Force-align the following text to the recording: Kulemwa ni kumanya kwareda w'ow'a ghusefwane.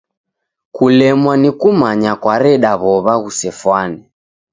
Kulemwa 0.75 1.33
ni 1.41 1.49
kumanya 1.59 2.11
kwareda 2.21 2.71
w'ow'a 2.81 3.15
ghusefwane. 3.23 4.01